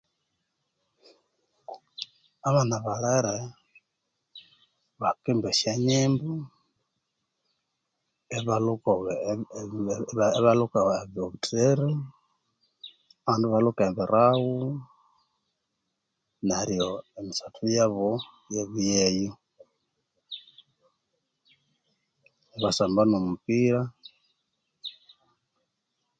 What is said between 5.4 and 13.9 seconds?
esyonyimbo ibaaa ibaaa lhuka obutiri abandi ibalhuka